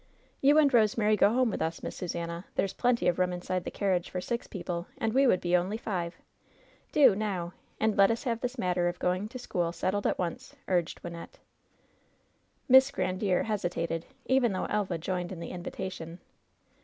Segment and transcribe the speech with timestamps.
[0.41, 1.83] "You and Rosemary go home with us.
[1.83, 2.45] Miss Susannah.
[2.55, 5.83] There's plenty of room inside the carriage for six people, and we would only be
[5.83, 6.15] five.
[6.91, 7.53] Do, now!
[7.79, 11.37] And let us have this matter of going to school settled at once," urged Wynnette.
[12.67, 16.19] Miss Grandiere hesitated, even though Elva joined in the invitation.